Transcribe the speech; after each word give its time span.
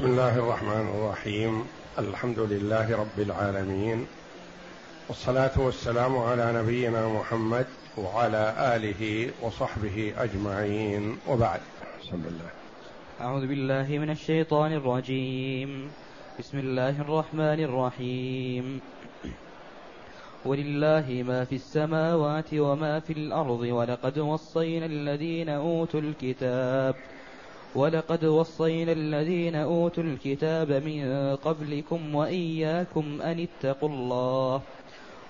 بسم 0.00 0.08
الله 0.08 0.38
الرحمن 0.38 0.88
الرحيم. 0.96 1.64
الحمد 1.98 2.38
لله 2.38 2.96
رب 2.96 3.18
العالمين. 3.18 4.06
والصلاة 5.08 5.60
والسلام 5.60 6.18
على 6.18 6.52
نبينا 6.52 7.08
محمد 7.08 7.66
وعلى 7.98 8.54
آله 8.76 9.30
وصحبه 9.42 10.12
أجمعين. 10.18 11.18
وبعد. 11.28 11.60
بسم 12.00 12.16
الله 12.16 12.50
أعوذ 13.20 13.46
بالله 13.46 13.98
من 13.98 14.10
الشيطان 14.10 14.72
الرجيم. 14.72 15.90
بسم 16.38 16.58
الله 16.58 17.00
الرحمن 17.00 17.60
الرحيم. 17.68 18.80
ولله 20.44 21.24
ما 21.28 21.44
في 21.44 21.54
السماوات 21.54 22.54
وما 22.54 23.00
في 23.00 23.12
الأرض 23.12 23.60
ولقد 23.60 24.18
وصينا 24.18 24.86
الذين 24.86 25.48
أوتوا 25.48 26.00
الكتاب 26.00 26.94
ولقد 27.74 28.24
وصينا 28.24 28.92
الذين 28.92 29.54
أوتوا 29.54 30.02
الكتاب 30.02 30.72
من 30.72 31.36
قبلكم 31.36 32.14
وإياكم 32.14 33.22
أن 33.22 33.46
اتقوا 33.46 33.88
الله 33.88 34.62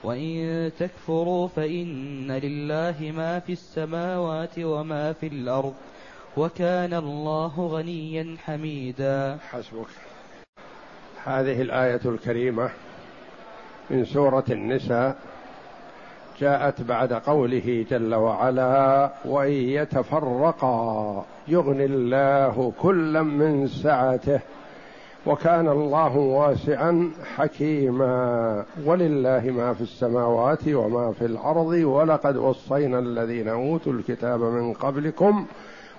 وإن 0.05 0.71
تكفروا 0.79 1.49
فإن 1.49 2.33
لله 2.33 3.13
ما 3.17 3.39
في 3.39 3.53
السماوات 3.53 4.59
وما 4.59 5.13
في 5.13 5.27
الأرض 5.27 5.75
وكان 6.37 6.95
الله 6.95 7.67
غنيا 7.67 8.37
حميدا. 8.45 9.39
حسبك. 9.51 9.87
هذه 11.25 11.63
الآية 11.63 12.01
الكريمة 12.05 12.71
من 13.91 14.05
سورة 14.05 14.45
النساء 14.51 15.17
جاءت 16.41 16.83
بعد 16.83 17.13
قوله 17.13 17.87
جل 17.91 18.15
وعلا 18.15 19.11
وإن 19.25 19.53
يتفرقا 19.53 21.25
يغني 21.51 21.85
الله 21.85 22.73
كلا 22.83 23.23
من 23.23 23.69
سعته 23.69 24.41
وكان 25.27 25.69
الله 25.69 26.17
واسعا 26.17 27.13
حكيما. 27.37 28.65
ولله 28.85 29.51
ما 29.51 29.75
في 29.75 29.81
السماوات 29.81 30.69
وما 30.69 31.13
في 31.13 31.27
الأرض 31.27 31.67
ولقد 31.67 32.37
وصينا 32.37 32.99
الذين 32.99 33.49
أوتوا 33.49 33.93
الكتاب 33.93 34.41
من 34.41 34.73
قبلكم 34.73 35.47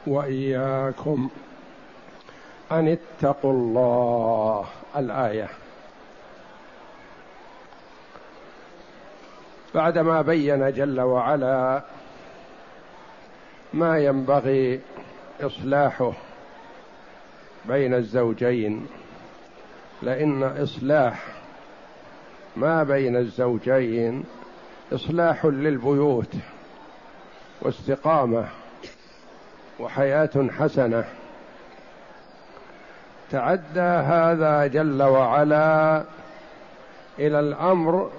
وإياكم 0.07 1.29
أن 2.71 2.87
اتقوا 2.87 3.53
الله. 3.53 4.65
الآية. 4.97 5.47
بعدما 9.75 10.21
بين 10.21 10.71
جل 10.71 11.01
وعلا 11.01 11.81
ما 13.73 13.99
ينبغي 13.99 14.79
إصلاحه 15.41 16.13
بين 17.65 17.93
الزوجين 17.93 18.87
لأن 20.01 20.43
إصلاح 20.43 21.25
ما 22.57 22.83
بين 22.83 23.15
الزوجين 23.15 24.23
إصلاح 24.93 25.45
للبيوت 25.45 26.33
واستقامة 27.61 28.47
وحياة 29.79 30.49
حسنة. 30.59 31.05
تعدى 33.31 33.79
هذا 33.79 34.67
جل 34.67 35.03
وعلا 35.03 36.03
إلى 37.19 37.39
الأمر 37.39 38.11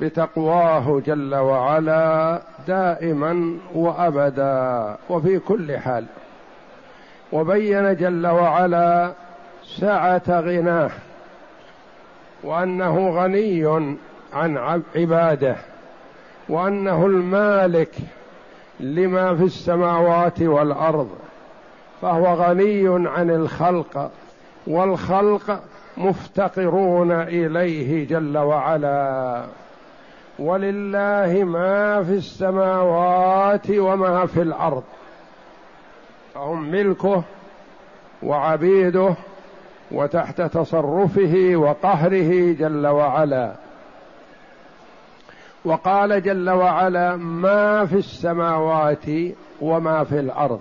بتقواه 0.00 1.02
جل 1.06 1.34
وعلا 1.34 2.40
دائما 2.68 3.58
وأبدا 3.74 4.96
وفي 5.10 5.38
كل 5.38 5.78
حال. 5.78 6.04
وبين 7.32 7.96
جل 7.96 8.26
وعلا 8.26 9.12
سعة 9.64 10.22
غناه 10.28 10.90
وأنه 12.42 13.10
غني 13.10 13.66
عن 14.32 14.80
عباده 14.96 15.56
وأنه 16.48 17.06
المالك 17.06 17.94
لما 18.80 19.36
في 19.36 19.44
السماوات 19.44 20.42
والأرض 20.42 21.10
فهو 22.02 22.26
غني 22.26 23.08
عن 23.08 23.30
الخلق 23.30 24.10
والخلق 24.66 25.62
مفتقرون 25.96 27.12
إليه 27.12 28.08
جل 28.08 28.38
وعلا. 28.38 29.44
ولله 30.40 31.44
ما 31.44 32.02
في 32.02 32.12
السماوات 32.12 33.70
وما 33.70 34.26
في 34.26 34.42
الأرض. 34.42 34.82
فهم 36.34 36.70
ملكه 36.70 37.22
وعبيده 38.22 39.14
وتحت 39.90 40.42
تصرفه 40.42 41.52
وقهره 41.54 42.52
جل 42.52 42.86
وعلا. 42.86 43.52
وقال 45.64 46.22
جل 46.22 46.50
وعلا 46.50 47.16
ما 47.16 47.86
في 47.86 47.96
السماوات 47.96 49.06
وما 49.60 50.04
في 50.04 50.20
الأرض. 50.20 50.60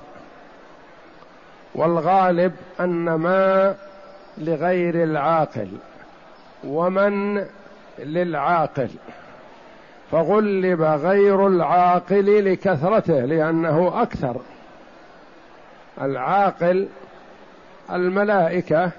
والغالب 1.75 2.53
أن 2.79 3.13
ما 3.13 3.75
لغير 4.37 5.03
العاقل 5.03 5.69
ومن 6.63 7.45
للعاقل. 7.99 8.89
فغلب 10.11 10.81
غير 10.81 11.47
العاقل 11.47 12.51
لكثرته 12.51 13.25
لأنه 13.25 14.01
أكثر. 14.01 14.35
العاقل 16.01 16.87
الملائكة 17.91 18.91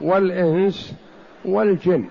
والإنس 0.00 0.94
والجن 1.44 2.04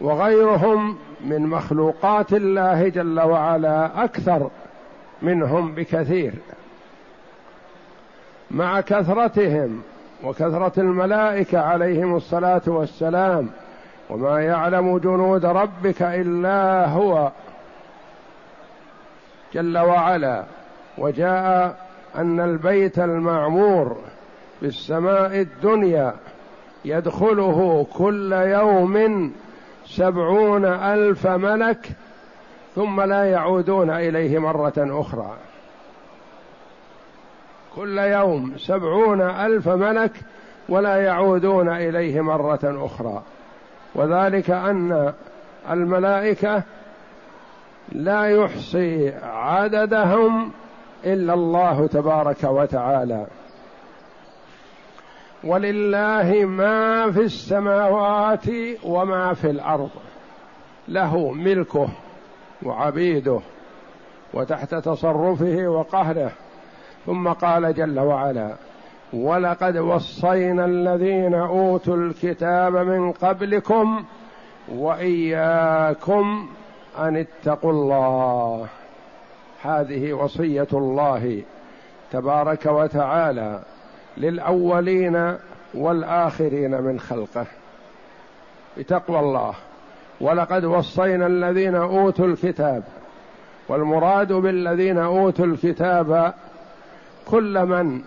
وغيرهم 0.00 0.98
من 1.20 1.40
مخلوقات 1.40 2.32
الله 2.32 2.88
جل 2.88 3.20
وعلا 3.20 4.04
أكثر 4.04 4.50
منهم 5.22 5.74
بكثير. 5.74 6.32
مع 8.50 8.80
كثرتهم 8.80 9.82
وكثرة 10.24 10.72
الملائكة 10.80 11.58
عليهم 11.58 12.16
الصلاة 12.16 12.62
والسلام 12.66 13.50
وما 14.12 14.40
يعلم 14.40 14.98
جنود 14.98 15.44
ربك 15.44 16.02
إلا 16.02 16.88
هو. 16.88 17.30
جل 19.54 19.78
وعلا 19.78 20.44
وجاء 20.98 21.76
أن 22.16 22.40
البيت 22.40 22.98
المعمور 22.98 23.96
في 24.60 24.66
السماء 24.66 25.40
الدنيا 25.40 26.14
يدخله 26.84 27.86
كل 27.94 28.32
يوم 28.32 29.32
سبعون 29.86 30.64
ألف 30.64 31.26
ملك 31.26 31.86
ثم 32.74 33.00
لا 33.00 33.24
يعودون 33.24 33.90
إليه 33.90 34.38
مرة 34.38 34.72
أخرى. 34.76 35.36
كل 37.76 37.98
يوم 37.98 38.54
سبعون 38.58 39.20
ألف 39.20 39.68
ملك 39.68 40.12
ولا 40.68 40.96
يعودون 40.96 41.68
إليه 41.68 42.20
مرة 42.20 42.86
أخرى. 42.86 43.22
وذلك 43.94 44.50
أن 44.50 45.12
الملائكة 45.70 46.62
لا 47.92 48.24
يحصي 48.24 49.14
عددهم 49.22 50.50
إلا 51.04 51.34
الله 51.34 51.86
تبارك 51.86 52.44
وتعالى. 52.44 53.26
ولله 55.44 56.44
ما 56.44 57.10
في 57.12 57.20
السماوات 57.20 58.46
وما 58.84 59.34
في 59.34 59.50
الأرض. 59.50 59.90
له 60.88 61.32
ملكه 61.32 61.88
وعبيده 62.62 63.40
وتحت 64.34 64.74
تصرفه 64.74 65.68
وقهره. 65.68 66.30
ثم 67.06 67.28
قال 67.28 67.74
جل 67.74 68.00
وعلا 68.00 68.54
ولقد 69.12 69.76
وصينا 69.76 70.64
الذين 70.64 71.34
أوتوا 71.34 71.96
الكتاب 71.96 72.76
من 72.76 73.12
قبلكم 73.12 74.04
وإياكم 74.68 76.48
أن 76.98 77.16
اتقوا 77.16 77.72
الله. 77.72 78.66
هذه 79.62 80.12
وصية 80.12 80.68
الله 80.72 81.42
تبارك 82.12 82.66
وتعالى 82.66 83.60
للأولين 84.16 85.36
والآخرين 85.74 86.82
من 86.82 87.00
خلقه. 87.00 87.46
بتقوى 88.78 89.20
الله. 89.20 89.54
ولقد 90.20 90.64
وصينا 90.64 91.26
الذين 91.26 91.74
أوتوا 91.74 92.26
الكتاب. 92.26 92.82
والمراد 93.68 94.32
بالذين 94.32 94.98
أوتوا 94.98 95.46
الكتاب 95.46 96.34
كل 97.26 97.66
من 97.66 98.00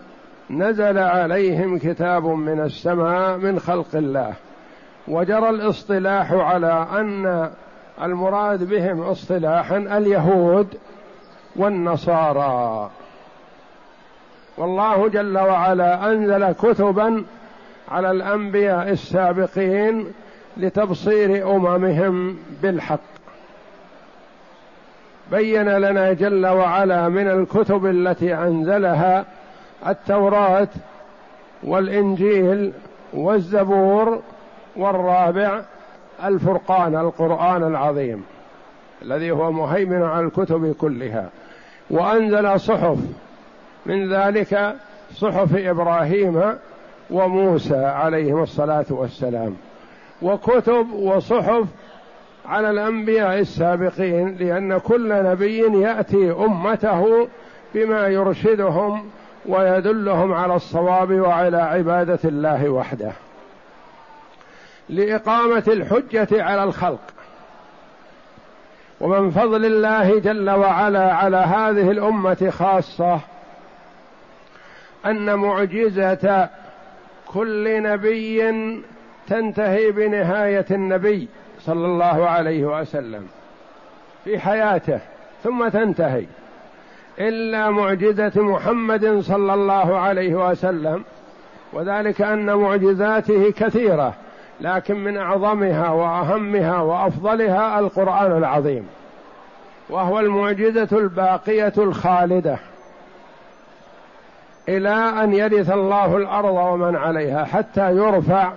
نزل 0.50 0.98
عليهم 0.98 1.78
كتاب 1.78 2.26
من 2.26 2.60
السماء 2.60 3.36
من 3.36 3.58
خلق 3.60 3.86
الله 3.94 4.34
وجرى 5.08 5.50
الاصطلاح 5.50 6.32
على 6.32 6.86
أن 6.92 7.50
المراد 8.02 8.68
بهم 8.68 9.00
اصطلاحا 9.00 9.76
اليهود 9.76 10.66
والنصارى. 11.56 12.90
والله 14.58 15.08
جل 15.08 15.38
وعلا 15.38 16.12
أنزل 16.12 16.52
كتبا 16.52 17.24
على 17.88 18.10
الأنبياء 18.10 18.90
السابقين 18.90 20.12
لتبصير 20.56 21.56
أممهم 21.56 22.38
بالحق. 22.62 23.00
بين 25.30 25.68
لنا 25.68 26.12
جل 26.12 26.46
وعلا 26.46 27.08
من 27.08 27.28
الكتب 27.28 27.86
التي 27.86 28.34
أنزلها 28.34 29.24
التوراة 29.86 30.68
والإنجيل 31.62 32.72
والزبور 33.12 34.20
والرابع 34.76 35.60
الفرقان 36.24 36.96
القرآن 36.96 37.62
العظيم 37.62 38.24
الذي 39.02 39.30
هو 39.30 39.52
مهيمن 39.52 40.02
على 40.02 40.26
الكتب 40.26 40.74
كلها. 40.80 41.28
وأنزل 41.90 42.60
صحف 42.60 42.98
من 43.86 44.12
ذلك 44.14 44.74
صحف 45.14 45.56
إبراهيم 45.56 46.42
وموسى 47.10 47.84
عليهم 47.84 48.42
الصلاة 48.42 48.86
والسلام. 48.90 49.56
وكتب 50.22 50.92
وصحف 50.92 51.64
على 52.48 52.70
الأنبياء 52.70 53.38
السابقين 53.38 54.36
لأن 54.36 54.78
كل 54.78 55.24
نبي 55.24 55.80
يأتي 55.80 56.32
أمته 56.32 57.28
بما 57.74 58.06
يرشدهم 58.06 59.04
ويدلهم 59.48 60.32
على 60.32 60.54
الصواب 60.54 61.12
وعلى 61.12 61.56
عبادة 61.56 62.18
الله 62.24 62.68
وحده. 62.68 63.12
لإقامة 64.88 65.64
الحجة 65.68 66.44
على 66.44 66.64
الخلق. 66.64 67.00
ومن 69.00 69.30
فضل 69.30 69.64
الله 69.64 70.18
جل 70.18 70.50
وعلا 70.50 71.14
على 71.14 71.36
هذه 71.36 71.90
الأمة 71.90 72.50
خاصة 72.50 73.20
أن 75.06 75.34
معجزة 75.34 76.48
كل 77.26 77.82
نبي 77.82 78.54
تنتهي 79.28 79.90
بنهاية 79.90 80.66
النبي 80.70 81.28
صلى 81.60 81.86
الله 81.86 82.28
عليه 82.28 82.64
وسلم 82.64 83.26
في 84.24 84.38
حياته 84.38 85.00
ثم 85.44 85.68
تنتهي. 85.68 86.26
إلا 87.18 87.70
معجزة 87.70 88.42
محمد 88.42 89.20
صلى 89.20 89.54
الله 89.54 89.98
عليه 89.98 90.50
وسلم 90.50 91.04
وذلك 91.72 92.22
أن 92.22 92.54
معجزاته 92.54 93.50
كثيرة 93.50 94.14
لكن 94.60 95.04
من 95.04 95.16
أعظمها 95.16 95.90
وأهمها 95.90 96.80
وأفضلها 96.80 97.78
القرآن 97.78 98.38
العظيم 98.38 98.88
وهو 99.90 100.20
المعجزة 100.20 100.98
الباقية 100.98 101.72
الخالدة. 101.78 102.58
إلى 104.68 104.94
أن 105.22 105.34
يرث 105.34 105.70
الله 105.70 106.16
الأرض 106.16 106.54
ومن 106.54 106.96
عليها 106.96 107.44
حتى 107.44 107.96
يرفع 107.96 108.52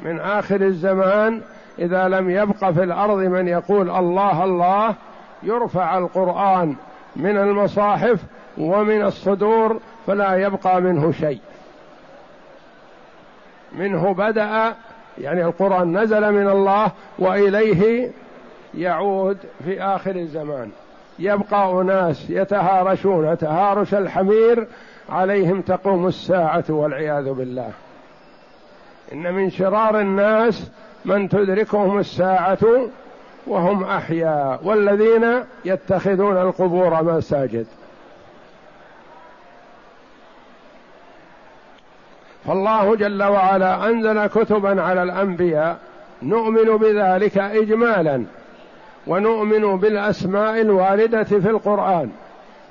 من 0.00 0.20
آخر 0.20 0.60
الزمان 0.60 1.40
إذا 1.78 2.08
لم 2.08 2.30
يبق 2.30 2.70
في 2.70 2.82
الأرض 2.82 3.18
من 3.18 3.48
يقول 3.48 3.90
الله 3.90 4.44
الله 4.44 4.94
يرفع 5.42 5.98
القرآن 5.98 6.76
من 7.16 7.38
المصاحف 7.38 8.20
ومن 8.58 9.02
الصدور 9.02 9.80
فلا 10.06 10.36
يبقى 10.36 10.80
منه 10.80 11.12
شيء. 11.12 11.40
منه 13.72 14.14
بدأ 14.14 14.74
يعني 15.18 15.44
القرآن 15.44 15.98
نزل 15.98 16.32
من 16.32 16.48
الله 16.48 16.92
وإليه 17.18 18.10
يعود 18.74 19.38
في 19.64 19.82
آخر 19.82 20.16
الزمان. 20.16 20.70
يبقى 21.18 21.72
أناس 21.72 22.30
يتهارشون 22.30 23.38
تهارش 23.38 23.94
الحمير 23.94 24.66
عليهم 25.08 25.60
تقوم 25.60 26.06
الساعة 26.06 26.64
والعياذ 26.68 27.32
بالله. 27.32 27.70
إن 29.12 29.34
من 29.34 29.50
شرار 29.50 30.00
الناس 30.00 30.70
من 31.04 31.28
تدركهم 31.28 31.98
الساعة 31.98 32.58
وهم 33.46 33.84
أحياء 33.84 34.60
والذين 34.64 35.44
يتخذون 35.64 36.36
القبور 36.36 37.02
مساجد. 37.02 37.66
فالله 42.46 42.96
جل 42.96 43.22
وعلا 43.22 43.88
أنزل 43.88 44.26
كتبا 44.26 44.82
على 44.82 45.02
الأنبياء 45.02 45.78
نؤمن 46.22 46.76
بذلك 46.76 47.38
اجمالا 47.38 48.24
ونؤمن 49.06 49.76
بالأسماء 49.76 50.60
الواردة 50.60 51.24
في 51.24 51.50
القرآن 51.50 52.10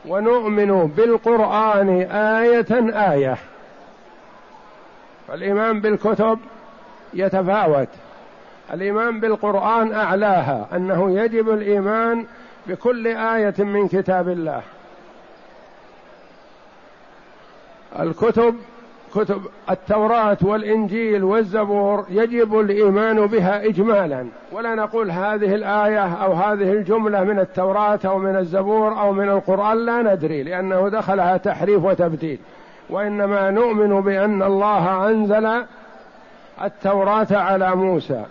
ونؤمن 0.08 0.88
بالقرآن 0.88 2.02
آية 2.12 2.92
آية. 3.12 3.38
فالإيمان 5.28 5.82
بالكتب 5.82 6.40
يتفاوت. 7.14 7.88
الإيمان 8.74 9.20
بالقرآن 9.20 9.94
أعلاها 9.94 10.68
أنه 10.76 11.12
يجب 11.20 11.50
الإيمان 11.50 12.26
بكل 12.68 13.08
آية 13.08 13.54
من 13.60 13.88
كتاب 13.88 14.30
الله. 14.30 14.62
الكتب 18.00 18.56
كتب 19.16 19.42
التوراة 19.70 20.38
والإنجيل 20.42 21.24
والزبور 21.24 22.06
يجب 22.10 22.60
الإيمان 22.60 23.26
بها 23.26 23.66
إجمالا. 23.66 24.28
ولا 24.52 24.76
نقول 24.76 25.12
هذه 25.12 25.56
الآية 25.56 26.14
أو 26.14 26.34
هذه 26.34 26.72
الجملة 26.72 27.24
من 27.24 27.40
التوراة 27.40 28.00
أو 28.06 28.18
من 28.18 28.36
الزبور 28.36 29.00
أو 29.00 29.14
من 29.14 29.30
القرآن 29.30 29.86
لا 29.86 30.02
ندري 30.02 30.44
لأنه 30.44 30.90
دخلها 30.90 31.38
تحريف 31.38 31.84
وتبديل. 31.84 32.40
وإنما 32.90 33.50
نؤمن 33.52 34.02
بأن 34.02 34.44
الله 34.44 35.10
أنزل 35.10 35.64
التوراة 36.64 37.28
على 37.32 37.76
موسى. 37.76 38.26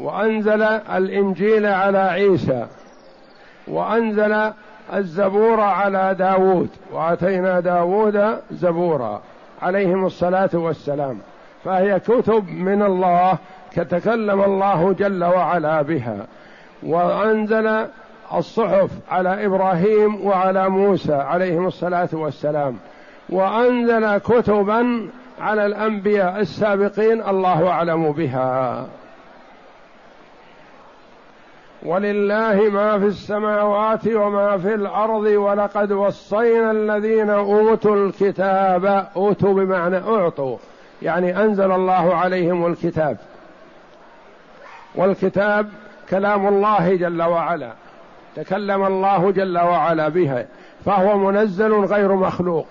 وأنزل 0.00 0.62
الإنجيل 0.62 1.66
على 1.66 1.98
عيسى 1.98 2.66
وأنزل 3.68 4.50
الزبور 4.94 5.60
على 5.60 6.14
داود 6.18 6.68
وآتينا 6.92 7.60
داود 7.60 8.38
زبورا 8.50 9.20
عليهم 9.62 10.06
الصلاة 10.06 10.50
والسلام. 10.54 11.18
فهي 11.64 12.00
كتب 12.00 12.48
من 12.48 12.82
الله 12.82 13.38
كتكلم 13.72 14.42
الله 14.42 14.92
جل 14.92 15.24
وعلا 15.24 15.82
بها. 15.82 16.26
وأنزل 16.82 17.86
الصحف 18.34 18.90
على 19.10 19.46
إبراهيم 19.46 20.26
وعلى 20.26 20.68
موسى 20.68 21.14
عليهم 21.14 21.66
الصلاة 21.66 22.08
والسلام. 22.12 22.76
وأنزل 23.30 24.18
كتبا 24.18 25.08
على 25.40 25.66
الأنبياء 25.66 26.40
السابقين 26.40 27.22
الله 27.28 27.68
أعلم 27.68 28.12
بها. 28.12 28.86
ولله 31.82 32.70
ما 32.72 32.98
في 32.98 33.06
السماوات 33.06 34.06
وما 34.06 34.58
في 34.58 34.74
الأرض 34.74 35.22
ولقد 35.22 35.92
وصينا 35.92 36.70
الذين 36.70 37.30
أوتوا 37.30 37.96
الكتاب. 37.96 39.06
أوتوا 39.16 39.54
بمعنى 39.54 39.96
أعطوا. 39.96 40.56
يعني 41.02 41.44
أنزل 41.44 41.72
الله 41.72 42.14
عليهم 42.14 42.66
الكتاب. 42.66 43.16
والكتاب 44.94 45.68
كلام 46.10 46.48
الله 46.48 46.96
جل 46.96 47.22
وعلا. 47.22 47.72
تكلم 48.36 48.86
الله 48.86 49.30
جل 49.30 49.58
وعلا 49.58 50.08
بها. 50.08 50.46
فهو 50.84 51.18
منزل 51.18 51.72
غير 51.72 52.14
مخلوق. 52.14 52.66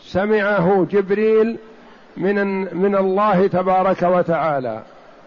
سمعه 0.00 0.86
جبريل 0.90 1.58
من 2.16 2.60
من 2.76 2.96
الله 2.96 3.46
تبارك 3.46 4.02
وتعالى. 4.02 4.82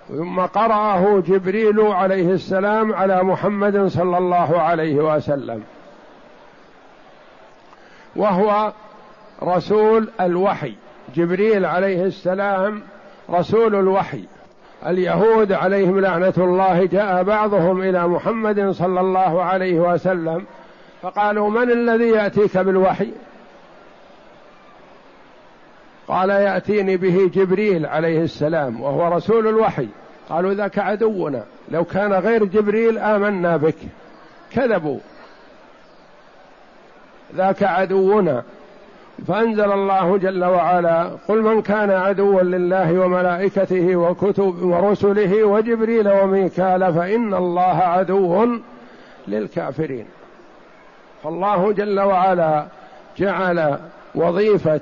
ثم 0.10 0.40
قرأه 0.40 1.20
جبريل 1.28 1.80
عليه 1.80 2.32
السلام 2.32 2.94
على 2.94 3.24
محمد 3.24 3.88
صلى 3.88 4.18
الله 4.18 4.60
عليه 4.62 4.96
وسلم. 4.96 5.64
وهو 8.16 8.74
رسول 9.44 10.10
الوحي. 10.22 10.74
جبريل 11.16 11.66
عليه 11.66 12.04
السلام 12.04 12.82
رسول 13.30 13.76
الوحي. 13.76 14.24
اليهود 14.88 15.52
عليهم 15.52 16.00
لعنة 16.00 16.34
الله 16.38 16.86
جاء 16.86 17.24
بعضهم 17.24 17.82
إلى 17.82 18.08
محمد 18.08 18.70
صلى 18.70 19.00
الله 19.00 19.44
عليه 19.44 19.80
وسلم 19.80 20.46
فقالوا 21.02 21.50
من 21.50 21.72
الذي 21.72 22.10
يأتيك 22.10 22.58
بالوحي؟ 22.58 23.12
قال 26.08 26.30
يأتيني 26.30 26.98
به 26.98 27.32
جبريل 27.34 27.86
عليه 27.86 28.22
السلام 28.22 28.82
وهو 28.82 29.16
رسول 29.16 29.48
الوحي. 29.48 29.88
قالوا 30.30 30.54
ذاك 30.54 30.80
عدونا. 30.80 31.44
لو 31.72 31.84
كان 31.84 32.14
غير 32.14 32.46
جبريل 32.46 32.98
آمنا 32.98 33.58
بك. 33.58 33.76
كذبوا. 34.52 35.00
ذاك 37.36 37.64
عدونا. 37.64 38.44
فأنزل 39.28 39.72
الله 39.72 40.18
جل 40.18 40.46
وعلا 40.46 41.10
قل 41.28 41.42
من 41.42 41.62
كان 41.62 41.92
عدوا 41.92 42.42
لله 42.42 43.00
وملائكته 43.00 43.96
وكتب 43.96 44.62
ورسله 44.62 45.44
وجبريل 45.44 46.10
وميكال 46.10 46.94
فإن 46.94 47.34
الله 47.34 47.78
عدو 47.78 48.48
للكافرين. 49.28 50.06
فالله 51.24 51.72
جل 51.72 52.00
وعلا 52.00 52.66
جعل 53.18 53.80
وظيفة 54.16 54.82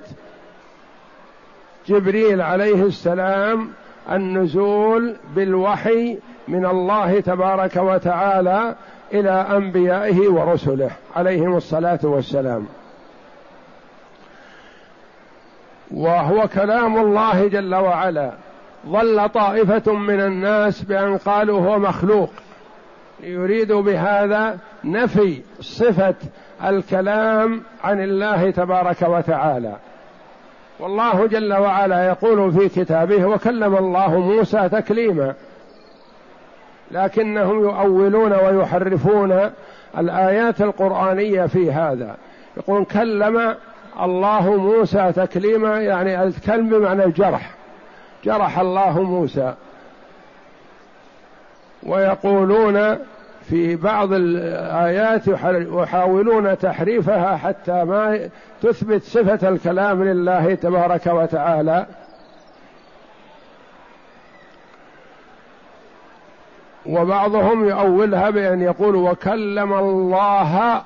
جبريل 1.87 2.41
عليه 2.41 2.83
السلام 2.83 3.69
النزول 4.11 5.15
بالوحي 5.35 6.17
من 6.47 6.65
الله 6.65 7.19
تبارك 7.19 7.75
وتعالى 7.75 8.75
إلى 9.13 9.31
أنبيائه 9.31 10.29
ورسله 10.29 10.91
عليهم 11.15 11.57
الصلاة 11.57 11.99
والسلام. 12.03 12.65
وهو 15.91 16.47
كلام 16.47 16.97
الله 16.97 17.47
جل 17.47 17.75
وعلا. 17.75 18.31
ظل 18.87 19.29
طائفة 19.29 19.93
من 19.93 20.21
الناس 20.21 20.81
بأن 20.81 21.17
قالوا 21.17 21.59
هو 21.59 21.79
مخلوق. 21.79 22.29
يريد 23.23 23.71
بهذا 23.71 24.57
نفي 24.83 25.41
صفة 25.61 26.15
الكلام 26.65 27.61
عن 27.83 28.03
الله 28.03 28.51
تبارك 28.51 29.01
وتعالى. 29.01 29.75
والله 30.83 31.27
جل 31.27 31.53
وعلا 31.53 32.07
يقول 32.07 32.53
في 32.53 32.69
كتابه 32.81 33.25
وكلم 33.25 33.75
الله 33.75 34.19
موسى 34.19 34.69
تكليما. 34.69 35.33
لكنهم 36.91 37.63
يؤولون 37.63 38.33
ويحرفون 38.33 39.49
الآيات 39.97 40.61
القرآنية 40.61 41.45
في 41.45 41.71
هذا. 41.71 42.15
يقول 42.57 42.85
كلم 42.85 43.55
الله 44.01 44.55
موسى 44.55 45.11
تكليما 45.15 45.81
يعني 45.81 46.23
الكلم 46.23 46.69
بمعنى 46.69 47.03
الجرح. 47.03 47.51
جرح 48.23 48.59
الله 48.59 49.01
موسى. 49.01 49.53
ويقولون 51.83 52.97
في 53.49 53.75
بعض 53.75 54.13
الآيات 54.13 55.27
يحاولون 55.27 56.57
تحريفها 56.57 57.37
حتى 57.37 57.83
ما 57.83 58.29
تثبت 58.61 59.03
صفة 59.03 59.49
الكلام 59.49 60.03
لله 60.03 60.55
تبارك 60.55 61.07
وتعالى. 61.07 61.85
وبعضهم 66.85 67.69
يؤولها 67.69 68.29
بأن 68.29 68.61
يقول 68.61 68.95
وكلم 68.95 69.73
الله 69.73 70.81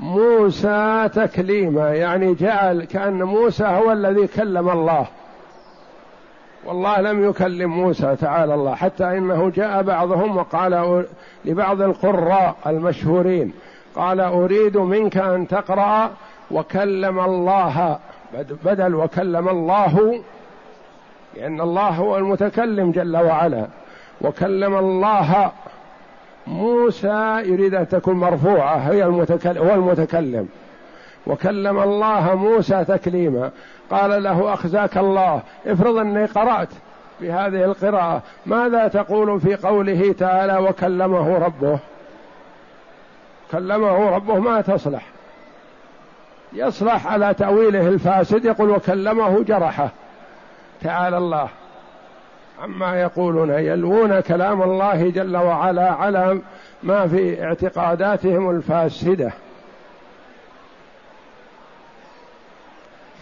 موسى 0.00 1.08
تكليما 1.14 1.94
يعني 1.94 2.34
جعل 2.34 2.84
كأن 2.84 3.22
موسى 3.22 3.64
هو 3.64 3.92
الذي 3.92 4.26
كلم 4.26 4.68
الله. 4.70 5.06
والله 6.66 7.00
لم 7.00 7.28
يكلم 7.30 7.70
موسى 7.70 8.16
تعالى 8.16 8.54
الله 8.54 8.74
حتى 8.74 9.04
إنه 9.04 9.50
جاء 9.50 9.82
بعضهم 9.82 10.36
وقال 10.36 11.04
لبعض 11.44 11.82
القراء 11.82 12.56
المشهورين 12.66 13.52
قال 13.96 14.20
أريد 14.20 14.76
منك 14.76 15.16
أن 15.16 15.48
تقرأ 15.48 16.10
وكلم 16.50 17.20
الله 17.20 17.98
بدل 18.64 18.94
وكلم 18.94 19.48
الله 19.48 20.22
لأن 21.36 21.60
الله 21.60 21.88
هو 21.88 22.16
المتكلم 22.16 22.90
جل 22.90 23.16
وعلا 23.16 23.66
وكلم 24.20 24.76
الله 24.76 25.52
موسى 26.46 27.42
يريد 27.44 27.74
أن 27.74 27.88
تكون 27.88 28.14
مرفوعة 28.14 28.76
هي 28.76 29.04
المتكلم 29.04 29.68
هو 29.68 29.74
المتكلم 29.74 30.48
وكلم 31.26 31.78
الله 31.82 32.34
موسى 32.34 32.84
تكليما 32.84 33.50
قال 33.90 34.22
له 34.22 34.54
أخزاك 34.54 34.96
الله 34.96 35.42
افرض 35.66 35.96
أني 35.96 36.24
قرأت 36.24 36.68
بهذه 37.20 37.64
القراءة 37.64 38.22
ماذا 38.46 38.88
تقول 38.88 39.40
في 39.40 39.54
قوله 39.56 40.14
تعالى 40.18 40.58
وكلمه 40.58 41.38
ربه؟ 41.38 41.78
كلمه 43.52 44.10
ربه 44.10 44.38
ما 44.38 44.60
تصلح. 44.60 45.02
يصلح 46.52 47.06
على 47.06 47.34
تأويله 47.34 47.88
الفاسد 47.88 48.44
يقول 48.44 48.70
وكلمه 48.70 49.42
جرحه. 49.42 49.88
تعالى 50.82 51.18
الله. 51.18 51.48
عما 52.62 53.00
يقولون 53.00 53.50
يلوون 53.50 54.20
كلام 54.20 54.62
الله 54.62 55.10
جل 55.10 55.36
وعلا 55.36 55.92
على 55.92 56.38
ما 56.82 57.06
في 57.06 57.44
اعتقاداتهم 57.44 58.50
الفاسدة. 58.50 59.32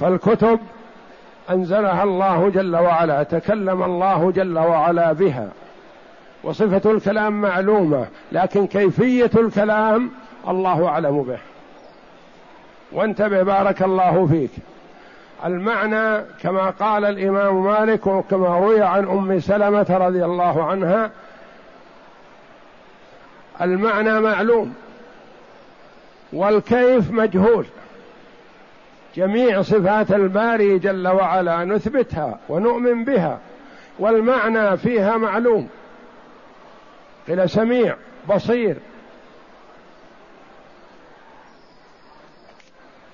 فالكتب 0.02 0.60
أنزلها 1.50 2.02
الله 2.02 2.50
جل 2.54 2.76
وعلا 2.76 3.22
تكلم 3.22 3.82
الله 3.82 4.30
جل 4.30 4.58
وعلا 4.58 5.12
بها. 5.12 5.48
وصفة 6.44 6.90
الكلام 6.90 7.40
معلومة 7.40 8.06
لكن 8.32 8.66
كيفية 8.66 9.30
الكلام 9.36 10.10
الله 10.48 10.88
أعلم 10.88 11.22
به. 11.22 11.38
وانتبه 12.92 13.42
بارك 13.42 13.82
الله 13.82 14.26
فيك. 14.26 14.50
المعنى 15.44 16.24
كما 16.42 16.70
قال 16.70 17.04
الإمام 17.04 17.64
مالك 17.64 18.06
وكما 18.06 18.48
روي 18.48 18.82
عن 18.82 19.08
أم 19.08 19.40
سلمة 19.40 19.86
رضي 19.90 20.24
الله 20.24 20.64
عنها 20.64 21.10
المعنى 23.60 24.20
معلوم. 24.20 24.74
والكيف 26.32 27.10
مجهول. 27.10 27.66
جميع 29.16 29.62
صفات 29.62 30.12
الباري 30.12 30.78
جل 30.78 31.08
وعلا 31.08 31.64
نثبتها 31.64 32.38
ونؤمن 32.48 33.04
بها 33.04 33.38
والمعنى 33.98 34.76
فيها 34.76 35.16
معلوم. 35.16 35.68
قيل 37.28 37.50
سميع 37.50 37.96
بصير. 38.28 38.76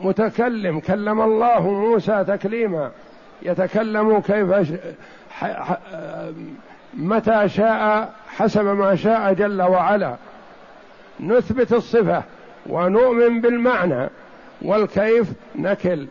متكلم 0.01 0.81
كلم 0.81 1.21
الله 1.21 1.71
موسى 1.71 2.25
تكليما. 2.25 2.91
يتكلم 3.43 4.21
كيف 4.21 4.79
متى 6.95 7.49
شاء 7.49 8.13
حسب 8.29 8.65
ما 8.65 8.95
شاء 8.95 9.33
جل 9.33 9.63
وعلا. 9.63 10.17
نثبت 11.21 11.73
الصفة 11.73 12.23
ونؤمن 12.67 13.41
بالمعنى. 13.41 14.11
والكيف 14.63 15.33
نكل. 15.57 16.07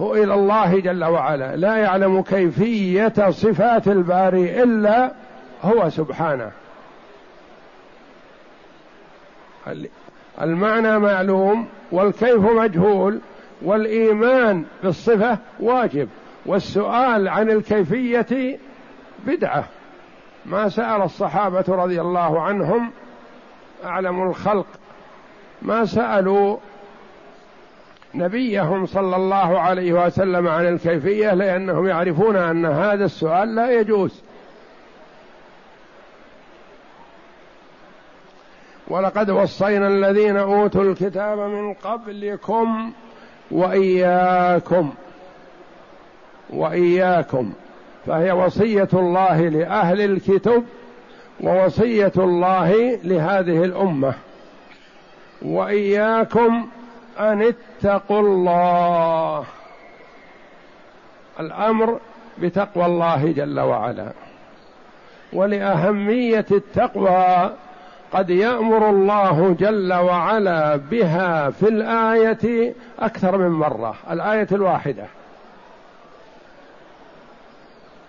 هو 0.00 0.14
إلى 0.14 0.34
الله 0.34 0.80
جل 0.80 1.04
وعلا. 1.04 1.56
لا 1.56 1.76
يعلم 1.76 2.22
كيفية 2.22 3.30
صفات 3.30 3.88
الباري 3.88 4.62
إلا 4.62 5.12
هو 5.62 5.88
سبحانه. 5.90 6.50
المعنى 10.40 10.98
معلوم 10.98 11.68
والكيف 11.92 12.40
مجهول 12.40 13.20
والإيمان 13.62 14.64
بالصفة 14.82 15.38
واجب 15.60 16.08
والسؤال 16.46 17.28
عن 17.28 17.50
الكيفية 17.50 18.58
بدعة. 19.26 19.64
ما 20.46 20.68
سأل 20.68 21.02
الصحابة 21.02 21.64
رضي 21.68 22.00
الله 22.00 22.40
عنهم 22.42 22.90
أعلم 23.84 24.22
الخلق 24.22 24.66
ما 25.62 25.84
سألوا 25.84 26.56
نبيهم 28.14 28.86
صلى 28.86 29.16
الله 29.16 29.60
عليه 29.60 29.92
وسلم 29.92 30.48
عن 30.48 30.66
الكيفية 30.68 31.34
لأنهم 31.34 31.86
يعرفون 31.86 32.36
أن 32.36 32.66
هذا 32.66 33.04
السؤال 33.04 33.54
لا 33.54 33.70
يجوز. 33.70 34.22
ولقد 38.88 39.30
وصينا 39.30 39.88
الذين 39.88 40.36
أوتوا 40.36 40.82
الكتاب 40.82 41.38
من 41.38 41.74
قبلكم 41.74 42.92
وإياكم 43.50 44.92
وإياكم. 46.50 47.52
فهي 48.06 48.32
وصية 48.32 48.88
الله 48.92 49.48
لأهل 49.48 50.00
الكتب 50.00 50.64
ووصية 51.40 52.12
الله 52.16 52.98
لهذه 53.04 53.64
الأمة. 53.64 54.14
وإياكم 55.42 56.66
أن 57.18 57.42
اتقوا 57.42 58.20
الله. 58.20 59.44
الأمر 61.40 61.98
بتقوى 62.38 62.86
الله 62.86 63.32
جل 63.32 63.60
وعلا. 63.60 64.12
ولأهمية 65.32 66.46
التقوى 66.50 67.50
قد 68.12 68.30
يأمر 68.30 68.90
الله 68.90 69.56
جل 69.60 69.92
وعلا 69.92 70.76
بها 70.76 71.50
في 71.50 71.68
الآية 71.68 72.74
أكثر 72.98 73.38
من 73.38 73.50
مرة 73.50 73.94
الآية 74.10 74.48
الواحدة. 74.52 75.04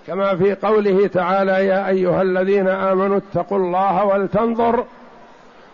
كما 0.07 0.35
في 0.35 0.55
قوله 0.55 1.07
تعالى 1.07 1.65
يا 1.67 1.87
أيها 1.87 2.21
الذين 2.21 2.67
آمنوا 2.67 3.17
اتقوا 3.17 3.57
الله 3.57 4.05
ولتنظر 4.05 4.85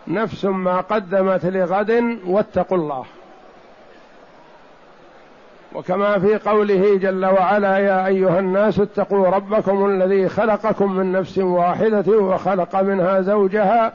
نفس 0.08 0.44
ما 0.44 0.80
قدمت 0.80 1.46
لغد 1.46 2.18
واتقوا 2.26 2.78
الله. 2.78 3.04
وكما 5.74 6.18
في 6.18 6.36
قوله 6.36 6.96
جل 6.96 7.26
وعلا 7.26 7.78
يا 7.78 8.06
أيها 8.06 8.38
الناس 8.38 8.80
اتقوا 8.80 9.26
ربكم 9.26 9.86
الذي 9.86 10.28
خلقكم 10.28 10.92
من 10.92 11.12
نفس 11.12 11.38
واحدة 11.38 12.18
وخلق 12.18 12.76
منها 12.76 13.20
زوجها 13.20 13.92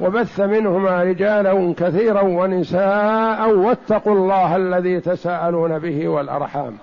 وبث 0.00 0.40
منهما 0.40 1.02
رجالا 1.02 1.74
كثيرا 1.76 2.22
ونساء 2.22 3.50
واتقوا 3.50 4.14
الله 4.14 4.56
الذي 4.56 5.00
تساءلون 5.00 5.78
به 5.78 6.08
والأرحام. 6.08 6.76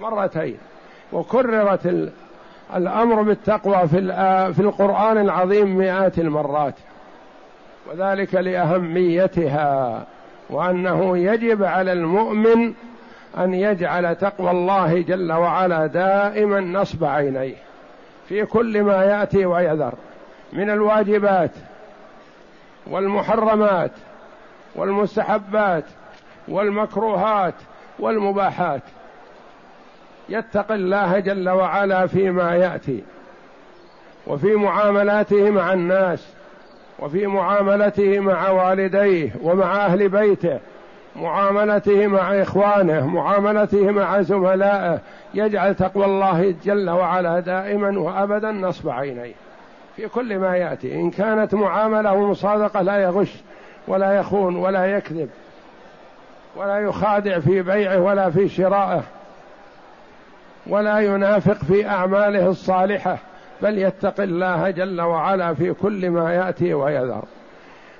مرتين. 0.00 0.56
وكررت 1.12 2.10
الأمر 2.76 3.22
بالتقوى 3.22 3.88
في 3.88 4.00
في 4.52 4.60
القرآن 4.60 5.18
العظيم 5.18 5.76
مئات 5.76 6.18
المرات. 6.18 6.74
وذلك 7.90 8.34
لأهميتها 8.34 10.04
وأنه 10.50 11.18
يجب 11.18 11.64
على 11.64 11.92
المؤمن 11.92 12.72
أن 13.38 13.54
يجعل 13.54 14.16
تقوى 14.16 14.50
الله 14.50 15.02
جل 15.02 15.32
وعلا 15.32 15.86
دائما 15.86 16.60
نصب 16.60 17.04
عينيه 17.04 17.56
في 18.28 18.46
كل 18.46 18.82
ما 18.82 19.04
يأتي 19.04 19.46
ويذر 19.46 19.94
من 20.52 20.70
الواجبات 20.70 21.50
والمحرمات 22.86 23.90
والمستحبات 24.76 25.84
والمكروهات 26.48 27.54
والمباحات. 27.98 28.82
يتقي 30.28 30.74
الله 30.74 31.18
جل 31.18 31.48
وعلا 31.48 32.06
فيما 32.06 32.54
يأتي 32.56 33.02
وفي 34.26 34.54
معاملاته 34.54 35.50
مع 35.50 35.72
الناس 35.72 36.26
وفي 36.98 37.26
معاملته 37.26 38.20
مع 38.20 38.50
والديه 38.50 39.32
ومع 39.42 39.86
أهل 39.86 40.08
بيته 40.08 40.58
معاملته 41.16 42.06
مع 42.06 42.42
إخوانه 42.42 43.06
معاملته 43.06 43.90
مع 43.90 44.20
زملائه 44.20 45.00
يجعل 45.34 45.74
تقوى 45.74 46.04
الله 46.04 46.54
جل 46.64 46.90
وعلا 46.90 47.40
دائما 47.40 47.98
وابدا 48.00 48.52
نصب 48.52 48.88
عينيه. 48.88 49.34
في 49.96 50.08
كل 50.08 50.38
ما 50.38 50.56
يأتي 50.56 50.94
إن 50.94 51.10
كانت 51.10 51.54
معاملة 51.54 52.12
ومصادقة 52.12 52.82
لا 52.82 52.96
يغش 52.96 53.34
ولا 53.88 54.12
يخون 54.12 54.56
ولا 54.56 54.86
يكذب 54.86 55.28
ولا 56.56 56.78
يخادع 56.78 57.38
في 57.38 57.62
بيعه 57.62 58.00
ولا 58.00 58.30
في 58.30 58.48
شرائه 58.48 59.02
ولا 60.66 60.98
ينافق 60.98 61.64
في 61.64 61.88
أعماله 61.88 62.48
الصالحة 62.48 63.18
بل 63.62 63.78
يتقي 63.78 64.24
الله 64.24 64.70
جل 64.70 65.00
وعلا 65.00 65.54
في 65.54 65.72
كل 65.72 66.10
ما 66.10 66.34
يأتي 66.34 66.74
ويذر. 66.74 67.24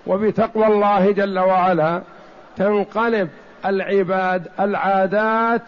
وبتقوى 0.07 0.67
الله 0.67 1.11
جل 1.11 1.39
وعلا 1.39 2.03
تنقلب 2.57 3.29
العباد 3.67 4.49
العادات 4.61 5.63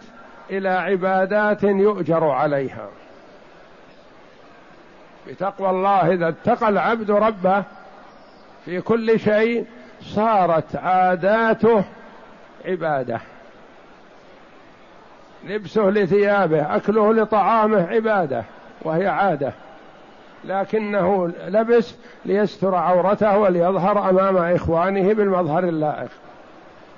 إلى 0.49 0.69
عبادات 0.69 1.63
يؤجر 1.63 2.23
عليها. 2.23 2.89
بتقوى 5.27 5.69
الله 5.69 6.13
إذا 6.13 6.29
اتقى 6.29 6.69
العبد 6.69 7.11
ربه 7.11 7.63
في 8.65 8.81
كل 8.81 9.19
شيء 9.19 9.65
صارت 10.01 10.75
عاداته 10.75 11.83
عبادة. 12.65 13.19
لبسه 15.45 15.81
لثيابه 15.81 16.75
أكله 16.75 17.13
لطعامه 17.13 17.87
عبادة 17.87 18.43
وهي 18.81 19.07
عادة. 19.07 19.53
لكنه 20.45 21.27
لبس 21.47 21.95
ليستر 22.25 22.75
عورته 22.75 23.37
وليظهر 23.37 24.09
أمام 24.09 24.37
إخوانه 24.37 25.13
بالمظهر 25.13 25.63
اللائق. 25.63 26.09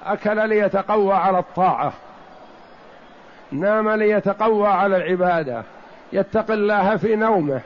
أكل 0.05 0.49
ليتقوى 0.49 1.13
على 1.13 1.39
الطاعة. 1.39 1.93
نام 3.51 3.89
ليتقوى 3.89 4.67
على 4.67 4.97
العبادة. 4.97 5.63
يتقي 6.13 6.53
الله 6.53 6.97
في 6.97 7.15
نومه. 7.15 7.61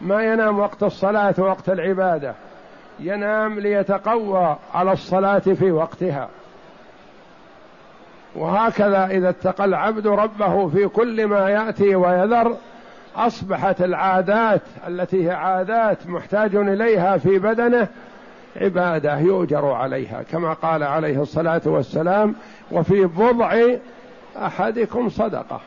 ما 0.00 0.22
ينام 0.22 0.58
وقت 0.58 0.82
الصلاة 0.82 1.34
وقت 1.38 1.68
العبادة. 1.68 2.34
ينام 3.00 3.60
ليتقوى 3.60 4.56
على 4.74 4.92
الصلاة 4.92 5.38
في 5.38 5.72
وقتها. 5.72 6.28
وهكذا 8.34 9.06
إذا 9.06 9.28
اتقى 9.28 9.64
العبد 9.64 10.06
ربه 10.06 10.68
في 10.68 10.88
كل 10.88 11.26
ما 11.26 11.48
يأتي 11.48 11.94
ويذر 11.96 12.56
أصبحت 13.16 13.82
العادات 13.82 14.60
التي 14.88 15.26
هي 15.26 15.30
عادات 15.30 16.06
محتاج 16.06 16.56
إليها 16.56 17.16
في 17.16 17.38
بدنه 17.38 17.88
عبادة 18.56 19.18
يؤجر 19.18 19.66
عليها 19.66 20.22
كما 20.22 20.52
قال 20.52 20.82
عليه 20.82 21.22
الصلاة 21.22 21.60
والسلام 21.66 22.34
وفي 22.72 23.04
بضع 23.04 23.62
أحدكم 24.36 25.08
صدقة. 25.08 25.60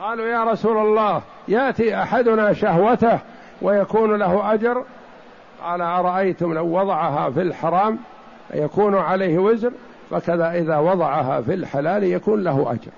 قالوا 0.00 0.26
يا 0.26 0.44
رسول 0.44 0.76
الله 0.76 1.22
يأتي 1.48 2.02
أحدنا 2.02 2.52
شهوته 2.52 3.18
ويكون 3.62 4.14
له 4.14 4.54
أجر. 4.54 4.84
قال 5.62 5.80
أرأيتم 5.80 6.54
لو 6.54 6.66
وضعها 6.80 7.30
في 7.30 7.42
الحرام 7.42 7.98
يكون 8.54 8.94
عليه 8.94 9.38
وزر 9.38 9.72
فكذا 10.10 10.52
إذا 10.52 10.78
وضعها 10.78 11.40
في 11.40 11.54
الحلال 11.54 12.04
يكون 12.04 12.44
له 12.44 12.72
أجر. 12.72 12.90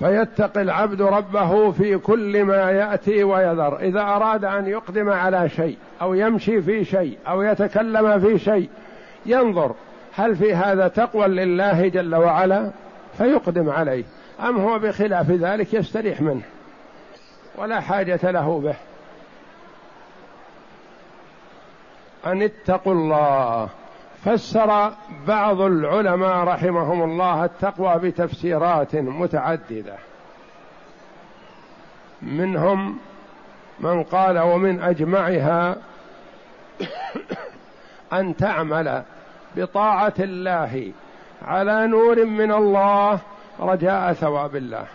فيتقي 0.00 0.62
العبد 0.62 1.02
ربه 1.02 1.70
في 1.70 1.98
كل 1.98 2.44
ما 2.44 2.70
يأتي 2.70 3.24
ويذر. 3.24 3.78
إذا 3.78 4.00
أراد 4.00 4.44
أن 4.44 4.66
يقدم 4.66 5.10
على 5.10 5.48
شيء 5.48 5.76
أو 6.02 6.14
يمشي 6.14 6.62
في 6.62 6.84
شيء 6.84 7.18
أو 7.28 7.42
يتكلم 7.42 8.20
في 8.20 8.38
شيء 8.38 8.68
ينظر 9.26 9.74
هل 10.14 10.36
في 10.36 10.54
هذا 10.54 10.88
تقوى 10.88 11.26
لله 11.26 11.88
جل 11.88 12.14
وعلا؟ 12.14 12.70
فيقدم 13.18 13.70
عليه. 13.70 14.04
أم 14.40 14.56
هو 14.56 14.78
بخلاف 14.78 15.30
ذلك 15.30 15.74
يستريح 15.74 16.20
منه. 16.20 16.42
ولا 17.58 17.80
حاجة 17.80 18.30
له 18.30 18.60
به. 18.60 18.74
أن 22.26 22.42
اتقوا 22.42 22.92
الله. 22.92 23.68
فسر 24.24 24.92
بعض 25.26 25.60
العلماء 25.60 26.44
رحمهم 26.44 27.02
الله 27.02 27.44
التقوى 27.44 27.98
بتفسيرات 27.98 28.94
متعددة. 28.94 29.96
منهم 32.22 32.98
من 33.80 34.02
قال 34.02 34.38
ومن 34.38 34.82
أجمعها 34.82 35.76
أن 38.12 38.36
تعمل 38.36 39.02
بطاعة 39.56 40.14
الله 40.18 40.92
على 41.46 41.86
نور 41.86 42.24
من 42.24 42.52
الله 42.52 43.18
رجاء 43.60 44.12
ثواب 44.12 44.56
الله. 44.56 44.86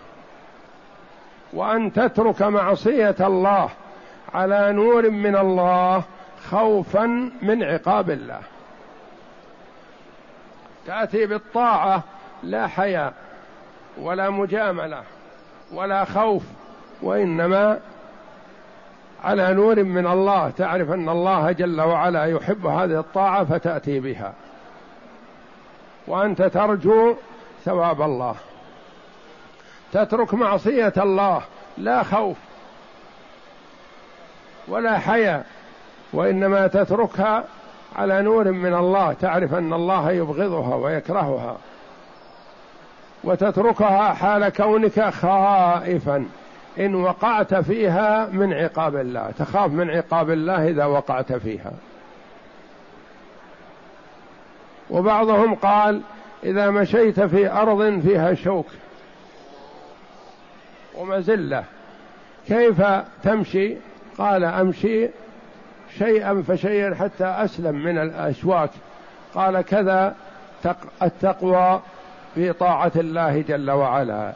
وأن 1.53 1.93
تترك 1.93 2.41
معصية 2.41 3.15
الله 3.19 3.69
على 4.33 4.71
نور 4.71 5.09
من 5.09 5.35
الله 5.35 6.03
خوفا 6.49 7.31
من 7.41 7.63
عقاب 7.63 8.09
الله. 8.09 8.39
تأتي 10.85 11.25
بالطاعة 11.25 12.03
لا 12.43 12.67
حياء 12.67 13.13
ولا 13.97 14.29
مجاملة 14.29 15.03
ولا 15.73 16.05
خوف 16.05 16.43
وإنما 17.01 17.79
على 19.23 19.53
نور 19.53 19.83
من 19.83 20.07
الله. 20.07 20.49
تعرف 20.49 20.91
أن 20.91 21.09
الله 21.09 21.51
جل 21.51 21.81
وعلا 21.81 22.25
يحب 22.25 22.65
هذه 22.65 22.99
الطاعة 22.99 23.43
فتأتي 23.43 23.99
بها. 23.99 24.33
وأنت 26.07 26.41
ترجو 26.41 27.15
ثواب 27.65 28.01
الله. 28.01 28.35
تترك 29.93 30.33
معصية 30.33 30.93
الله 30.97 31.41
لا 31.77 32.03
خوف 32.03 32.37
ولا 34.67 34.97
حياء 34.97 35.45
وإنما 36.13 36.67
تتركها 36.67 37.43
على 37.95 38.21
نور 38.21 38.51
من 38.51 38.73
الله 38.73 39.13
تعرف 39.13 39.53
أن 39.53 39.73
الله 39.73 40.12
يبغضها 40.12 40.75
ويكرهها 40.75 41.58
وتتركها 43.23 44.13
حال 44.13 44.49
كونك 44.49 45.10
خائفا. 45.10 46.25
إن 46.79 46.95
وقعت 46.95 47.55
فيها 47.55 48.29
من 48.31 48.53
عقاب 48.53 48.95
الله 48.95 49.31
تخاف 49.39 49.71
من 49.71 49.89
عقاب 49.89 50.29
الله 50.29 50.67
إذا 50.67 50.86
وقعت 50.86 51.34
فيها. 51.34 51.71
وبعضهم 54.89 55.55
قال 55.55 56.01
إذا 56.43 56.69
مشيت 56.69 57.19
في 57.19 57.51
أرض 57.51 57.99
فيها 57.99 58.34
شوك 58.34 58.65
ومزلة 60.97 61.63
كيف 62.47 62.81
تمشي؟ 63.23 63.75
قال 64.17 64.43
أمشي 64.43 65.10
شيئا 65.97 66.43
فشيئا 66.47 66.95
حتى 66.95 67.25
أسلم 67.25 67.75
من 67.75 67.97
الأشواك 67.97 68.69
قال 69.34 69.62
كذا 69.62 70.15
التقوى 71.03 71.81
في 72.36 72.53
طاعة 72.53 72.91
الله 72.95 73.41
جل 73.41 73.71
وعلا. 73.71 74.34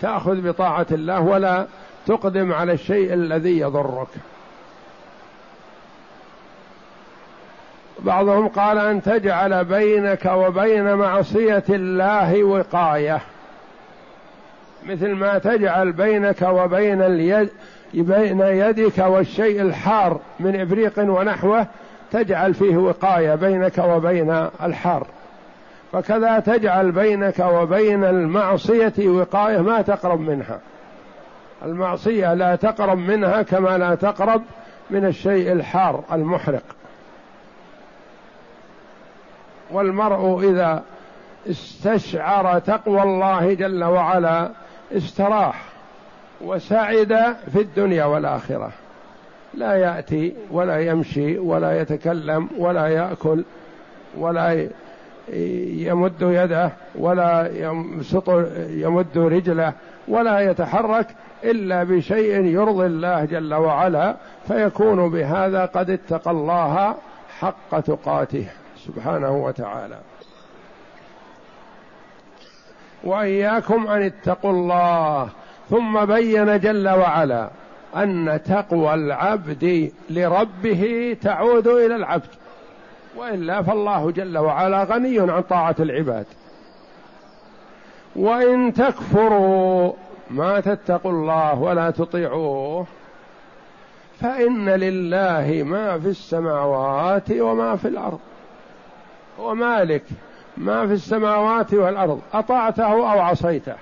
تأخذ 0.00 0.40
بطاعة 0.48 0.86
الله 0.92 1.20
ولا 1.20 1.66
تقدم 2.06 2.52
على 2.52 2.72
الشيء 2.72 3.12
الذي 3.14 3.58
يضرك. 3.58 4.08
بعضهم 7.98 8.48
قال 8.48 8.78
أن 8.78 9.02
تجعل 9.02 9.64
بينك 9.64 10.24
وبين 10.26 10.94
معصية 10.94 11.64
الله 11.68 12.44
وقاية. 12.44 13.20
مثل 14.86 15.08
ما 15.08 15.38
تجعل 15.38 15.92
بينك 15.92 16.42
وبين 16.42 17.02
اليد 17.02 17.48
بين 17.92 18.40
يدك 18.40 18.98
والشيء 18.98 19.62
الحار 19.62 20.20
من 20.40 20.60
إبريق 20.60 20.92
ونحوه 20.98 21.66
تجعل 22.12 22.54
فيه 22.54 22.76
وقاية 22.76 23.34
بينك 23.34 23.78
وبين 23.78 24.48
الحار. 24.62 25.06
فكذا 25.92 26.38
تجعل 26.38 26.92
بينك 26.92 27.38
وبين 27.38 28.04
المعصية 28.04 28.92
وقاية 28.98 29.58
ما 29.58 29.82
تقرب 29.82 30.20
منها. 30.20 30.60
المعصية 31.64 32.34
لا 32.34 32.56
تقرب 32.56 32.98
منها 32.98 33.42
كما 33.42 33.78
لا 33.78 33.94
تقرب 33.94 34.42
من 34.90 35.04
الشيء 35.04 35.52
الحار 35.52 36.04
المحرق. 36.12 36.62
والمرء 39.70 40.50
إذا 40.50 40.82
استشعر 41.50 42.58
تقوى 42.58 43.02
الله 43.02 43.54
جل 43.54 43.84
وعلا 43.84 44.50
استراح. 44.96 45.71
وسعد 46.44 47.36
في 47.52 47.60
الدنيا 47.60 48.04
والآخرة. 48.04 48.72
لا 49.54 49.74
يأتي 49.74 50.34
ولا 50.50 50.78
يمشي 50.78 51.38
ولا 51.38 51.80
يتكلم 51.80 52.48
ولا 52.58 52.86
يأكل 52.86 53.44
ولا 54.18 54.68
يمد 55.88 56.22
يده 56.22 56.70
ولا 56.94 57.50
يمسط 57.54 58.28
يمد 58.70 59.18
رجله 59.18 59.72
ولا 60.08 60.40
يتحرك 60.40 61.06
إلا 61.44 61.84
بشيء 61.84 62.44
يرضي 62.44 62.86
الله 62.86 63.24
جل 63.24 63.54
وعلا 63.54 64.16
فيكون 64.48 65.10
بهذا 65.10 65.64
قد 65.64 65.90
اتقى 65.90 66.30
الله 66.30 66.94
حق 67.40 67.80
تقاته 67.80 68.46
سبحانه 68.86 69.44
وتعالى. 69.44 69.98
وإياكم 73.04 73.86
أن 73.86 74.02
اتقوا 74.02 74.50
الله 74.50 75.28
ثم 75.72 76.04
بين 76.04 76.60
جل 76.60 76.88
وعلا 76.88 77.50
أن 77.96 78.40
تقوى 78.46 78.94
العبد 78.94 79.92
لربه 80.10 81.16
تعود 81.22 81.66
إلى 81.66 81.96
العبد. 81.96 82.28
وإلا 83.16 83.62
فالله 83.62 84.10
جل 84.10 84.38
وعلا 84.38 84.84
غني 84.84 85.20
عن 85.20 85.42
طاعة 85.42 85.74
العباد. 85.80 86.26
وإن 88.16 88.72
تكفروا 88.72 89.92
ما 90.30 90.60
تتقوا 90.60 91.12
الله 91.12 91.58
ولا 91.58 91.90
تطيعوه 91.90 92.86
فإن 94.20 94.68
لله 94.68 95.62
ما 95.66 95.98
في 95.98 96.08
السماوات 96.08 97.30
وما 97.30 97.76
في 97.76 97.88
الأرض. 97.88 98.20
هو 99.40 99.54
مالك 99.54 100.04
ما 100.56 100.86
في 100.86 100.92
السماوات 100.92 101.74
والأرض 101.74 102.20
أطعته 102.32 103.12
أو 103.12 103.20
عصيته. 103.20 103.74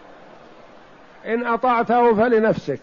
إن 1.27 1.47
أطعته 1.47 2.15
فلنفسك 2.15 2.81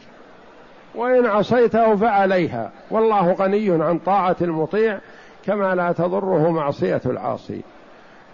وإن 0.96 1.26
عصيته 1.26 1.96
فعليها. 1.96 2.72
والله 2.92 3.32
غني 3.32 3.84
عن 3.84 4.00
طاعة 4.00 4.36
المطيع 4.42 5.00
كما 5.46 5.76
لا 5.76 5.92
تضره 5.92 6.52
معصية 6.52 7.02
العاصي. 7.06 7.62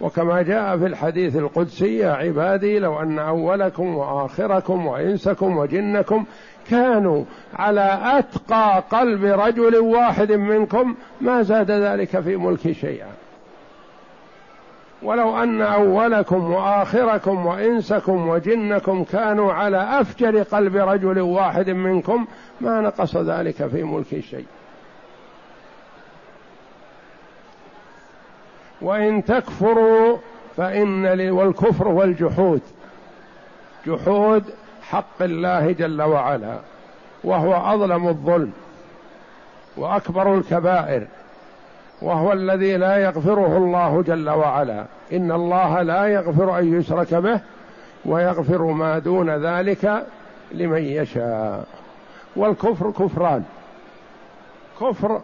وكما 0.00 0.42
جاء 0.42 0.78
في 0.78 0.86
الحديث 0.86 1.36
القدسي 1.36 1.98
يا 1.98 2.10
عبادي 2.12 2.78
لو 2.78 3.00
أن 3.00 3.18
أولكم 3.18 3.94
وآخركم 3.94 4.86
وإنسكم 4.86 5.56
وجنكم 5.56 6.24
كانوا 6.70 7.24
على 7.54 7.98
أتقى 8.02 8.84
قلب 8.90 9.24
رجل 9.24 9.76
واحد 9.76 10.32
منكم 10.32 10.94
ما 11.20 11.42
زاد 11.42 11.70
ذلك 11.70 12.20
في 12.20 12.36
ملكي 12.36 12.74
شيئا. 12.74 13.23
ولو 15.04 15.42
أن 15.42 15.62
أولكم 15.62 16.52
وآخركم 16.52 17.46
وإنسكم 17.46 18.28
وجنكم 18.28 19.04
كانوا 19.04 19.52
على 19.52 20.00
أفجر 20.00 20.42
قلب 20.42 20.76
رجل 20.76 21.20
واحد 21.20 21.70
منكم 21.70 22.26
ما 22.60 22.80
نقص 22.80 23.16
ذلك 23.16 23.66
في 23.66 23.82
ملك 23.82 24.20
شيء. 24.20 24.46
وإن 28.82 29.24
تكفروا 29.24 30.18
فإن 30.56 31.30
والكفر 31.30 31.88
والجحود. 31.88 32.60
جحود 33.86 34.44
حق 34.82 35.22
الله 35.22 35.72
جل 35.72 36.02
وعلا 36.02 36.58
وهو 37.24 37.74
أظلم 37.74 38.08
الظلم 38.08 38.52
وأكبر 39.76 40.34
الكبائر. 40.34 41.06
وهو 42.02 42.32
الذي 42.32 42.76
لا 42.76 42.96
يغفره 42.96 43.56
الله 43.56 44.02
جل 44.02 44.30
وعلا. 44.30 44.84
إن 45.12 45.32
الله 45.32 45.82
لا 45.82 46.06
يغفر 46.06 46.58
أن 46.58 46.78
يشرك 46.78 47.14
به 47.14 47.40
ويغفر 48.04 48.62
ما 48.62 48.98
دون 48.98 49.30
ذلك 49.30 50.06
لمن 50.52 50.82
يشاء. 50.82 51.66
والكفر 52.36 52.90
كفران. 52.90 53.42
كفر 54.80 55.20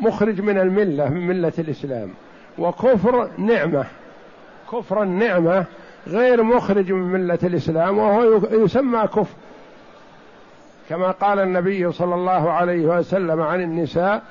مخرج 0.00 0.40
من 0.40 0.58
الملة 0.58 1.08
من 1.08 1.26
ملة 1.26 1.52
الإسلام. 1.58 2.10
وكفر 2.58 3.30
نعمة. 3.38 3.84
كفر 4.72 5.02
النعمة 5.02 5.64
غير 6.06 6.42
مخرج 6.42 6.92
من 6.92 7.12
ملة 7.12 7.38
الإسلام 7.42 7.98
وهو 7.98 8.40
يسمى 8.50 9.02
كفر. 9.02 9.36
كما 10.88 11.10
قال 11.10 11.38
النبي 11.38 11.92
صلى 11.92 12.14
الله 12.14 12.50
عليه 12.50 12.86
وسلم 12.86 13.42
عن 13.42 13.62
النساء 13.62 14.22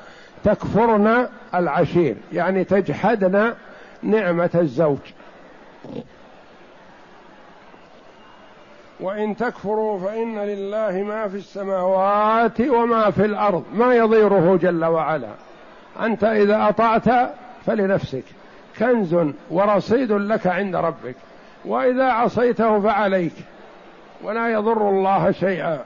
تكفرن 0.45 1.27
العشير 1.55 2.15
يعني 2.33 2.63
تجحدن 2.63 3.53
نعمة 4.03 4.49
الزوج. 4.55 4.97
وإن 8.99 9.37
تكفروا 9.37 9.99
فإن 9.99 10.39
لله 10.39 11.03
ما 11.03 11.27
في 11.27 11.37
السماوات 11.37 12.61
وما 12.61 13.11
في 13.11 13.25
الأرض 13.25 13.63
ما 13.73 13.95
يضيره 13.95 14.59
جل 14.61 14.85
وعلا. 14.85 15.29
أنت 16.01 16.23
إذا 16.23 16.69
أطعت 16.69 17.29
فلنفسك. 17.65 18.23
كنز 18.79 19.15
ورصيد 19.49 20.11
لك 20.11 20.47
عند 20.47 20.75
ربك. 20.75 21.15
وإذا 21.65 22.05
عصيته 22.05 22.79
فعليك. 22.79 23.33
ولا 24.23 24.49
يضر 24.49 24.89
الله 24.89 25.31
شيئا. 25.31 25.79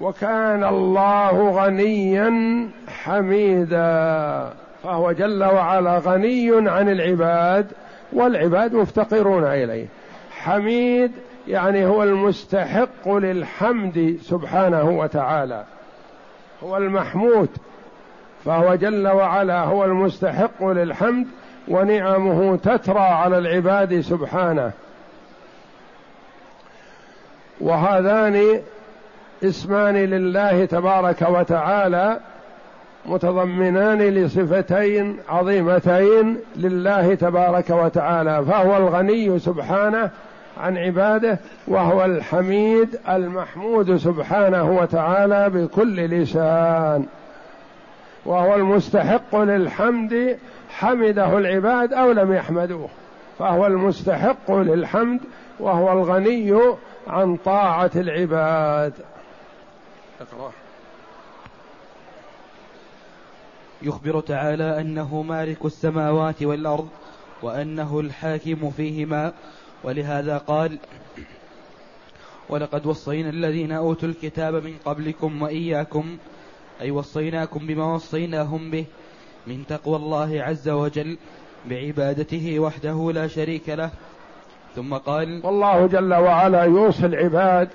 وكان 0.00 0.64
الله 0.64 1.50
غنيا 1.50 2.68
حميدا. 2.88 4.52
فهو 4.82 5.12
جل 5.12 5.44
وعلا 5.44 5.98
غني 5.98 6.70
عن 6.70 6.88
العباد 6.88 7.66
والعباد 8.12 8.74
مفتقرون 8.74 9.44
إليه. 9.44 9.86
حميد 10.30 11.12
يعني 11.48 11.86
هو 11.86 12.02
المستحق 12.02 13.08
للحمد 13.08 14.18
سبحانه 14.22 14.90
وتعالى. 14.90 15.64
هو 16.64 16.76
المحمود. 16.76 17.48
فهو 18.44 18.74
جل 18.74 19.08
وعلا 19.08 19.60
هو 19.60 19.84
المستحق 19.84 20.64
للحمد 20.64 21.26
ونعمه 21.68 22.56
تترى 22.56 23.00
على 23.00 23.38
العباد 23.38 24.00
سبحانه. 24.00 24.72
وهذان 27.60 28.60
اسمان 29.44 29.96
لله 29.96 30.64
تبارك 30.64 31.22
وتعالى 31.28 32.20
متضمنان 33.06 33.98
لصفتين 33.98 35.16
عظيمتين 35.28 36.36
لله 36.56 37.14
تبارك 37.14 37.70
وتعالى 37.70 38.44
فهو 38.44 38.76
الغني 38.76 39.38
سبحانه 39.38 40.10
عن 40.60 40.78
عباده 40.78 41.38
وهو 41.66 42.04
الحميد 42.04 42.98
المحمود 43.08 43.96
سبحانه 43.96 44.70
وتعالى 44.70 45.50
بكل 45.50 45.96
لسان 45.96 47.06
وهو 48.24 48.54
المستحق 48.54 49.36
للحمد 49.36 50.38
حمده 50.70 51.38
العباد 51.38 51.92
أو 51.92 52.12
لم 52.12 52.32
يحمدوه 52.32 52.88
فهو 53.38 53.66
المستحق 53.66 54.52
للحمد 54.52 55.20
وهو 55.60 55.92
الغني 55.92 56.54
عن 57.06 57.36
طاعة 57.36 57.90
العباد. 57.96 58.92
اقرأ 60.20 60.52
يخبر 63.82 64.20
تعالى 64.20 64.80
أنه 64.80 65.22
مالك 65.22 65.64
السماوات 65.64 66.42
والأرض 66.42 66.88
وأنه 67.42 68.00
الحاكم 68.00 68.70
فيهما 68.70 69.32
ولهذا 69.84 70.38
قال 70.38 70.78
ولقد 72.48 72.86
وصينا 72.86 73.30
الذين 73.30 73.72
أوتوا 73.72 74.08
الكتاب 74.08 74.54
من 74.54 74.76
قبلكم 74.84 75.42
وإياكم 75.42 76.16
أي 76.80 76.90
وصيناكم 76.90 77.66
بما 77.66 77.94
وصيناهم 77.94 78.70
به 78.70 78.84
من 79.46 79.66
تقوى 79.66 79.96
الله 79.96 80.42
عز 80.42 80.68
وجل 80.68 81.18
بعبادته 81.66 82.60
وحده 82.60 83.12
لا 83.12 83.26
شريك 83.26 83.68
له. 83.68 83.90
ثم 84.76 84.94
قال 84.94 85.46
والله 85.46 85.86
جل 85.86 86.14
وعلا 86.14 86.64
يوصي 86.64 87.06
العباد 87.06 87.68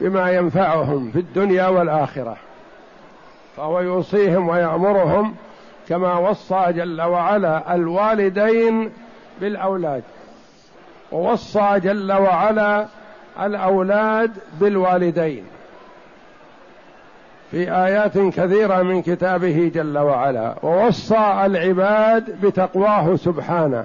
بما 0.00 0.30
ينفعهم 0.30 1.10
في 1.10 1.18
الدنيا 1.18 1.66
والآخرة 1.68 2.36
فهو 3.56 3.80
يوصيهم 3.80 4.48
ويأمرهم 4.48 5.34
كما 5.88 6.18
وصى 6.18 6.64
جل 6.68 7.02
وعلا 7.02 7.74
الوالدين 7.74 8.90
بالأولاد 9.40 10.02
ووصى 11.12 11.80
جل 11.80 12.12
وعلا 12.12 12.86
الأولاد 13.40 14.30
بالوالدين. 14.60 15.44
في 17.50 17.72
آيات 17.72 18.18
كثيرة 18.18 18.82
من 18.82 19.02
كتابه 19.02 19.70
جل 19.74 19.98
وعلا 19.98 20.54
ووصى 20.62 21.42
العباد 21.44 22.46
بتقواه 22.46 23.16
سبحانه 23.16 23.84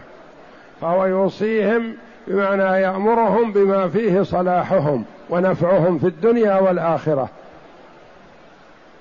فهو 0.82 1.06
يوصيهم 1.06 1.93
بمعنى 2.28 2.82
يأمرهم 2.82 3.52
بما 3.52 3.88
فيه 3.88 4.22
صلاحهم. 4.22 5.06
ونفعهم 5.30 6.00
في 6.00 6.08
الدنيا 6.08 6.60
والآخرة. 6.60 7.30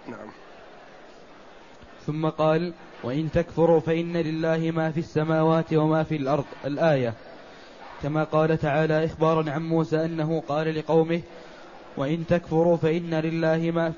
نعم. 0.09 0.29
ثم 2.07 2.29
قال 2.29 2.73
وإن 3.03 3.31
تكفروا 3.31 3.81
فإن 3.81 4.17
لله 4.17 4.71
ما 4.71 4.91
في 4.91 5.01
السماوات 5.01 5.75
وما 5.75 6.03
في 6.03 6.17
الأرض. 6.17 6.45
الآية. 6.64 7.14
كما 8.03 8.25
قال 8.25 8.59
تعالى 8.59 9.05
إخبارا 9.05 9.51
عن 9.51 9.69
موسى 9.69 10.05
أنه 10.05 10.43
قال 10.49 10.79
لقومه 10.79 11.21
وإن 11.97 12.27
تكفروا 12.27 12.77
فإن 12.77 13.14
لله 13.14 13.71
ما 13.71 13.93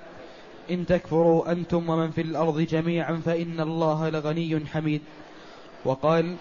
إن 0.71 0.87
تكفروا 0.87 1.53
أنتم 1.53 1.89
ومن 1.89 2.11
في 2.11 2.21
الأرض 2.21 2.61
جميعا 2.61 3.21
فإن 3.25 3.61
الله 3.61 4.09
لغني 4.09 4.67
حميد. 4.67 5.01
وقال 5.85 6.37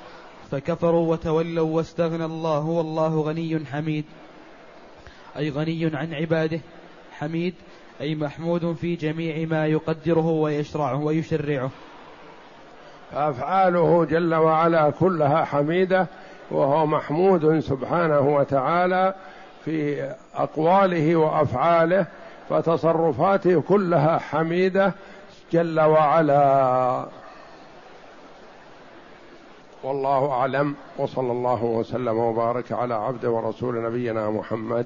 فكفروا 0.52 1.12
وتولوا 1.12 1.69
واستغنى 1.69 2.25
الله 2.25 2.65
والله 2.65 3.21
غني 3.21 3.65
حميد. 3.65 4.06
أي 5.37 5.49
غني 5.49 5.91
عن 5.93 6.13
عباده. 6.13 6.59
حميد 7.11 7.53
أي 8.01 8.15
محمود 8.15 8.73
في 8.73 8.95
جميع 8.95 9.47
ما 9.47 9.67
يقدره 9.67 10.25
ويشرعه 10.25 11.03
ويشرعه. 11.03 11.69
أفعاله 13.13 14.05
جل 14.05 14.35
وعلا 14.35 14.89
كلها 14.89 15.45
حميدة 15.45 16.07
وهو 16.51 16.85
محمود 16.85 17.59
سبحانه 17.59 18.35
وتعالى 18.35 19.13
في 19.65 20.09
أقواله 20.35 21.15
وأفعاله 21.15 22.05
فتصرفاته 22.49 23.61
كلها 23.61 24.17
حميدة 24.17 24.93
جل 25.53 25.79
وعلا. 25.79 27.05
والله 29.83 30.31
أعلم 30.31 30.75
وصلى 30.97 31.31
الله 31.31 31.63
وسلم 31.63 32.17
وبارك 32.17 32.71
على 32.71 32.93
عبد 32.93 33.25
ورسول 33.25 33.83
نبينا 33.83 34.29
محمد 34.29 34.85